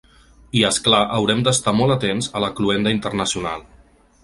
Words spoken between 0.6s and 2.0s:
és clar, haurem d’estar molt